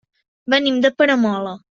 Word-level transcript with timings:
Venim 0.53 0.79
de 0.85 0.91
Peramola. 1.03 1.53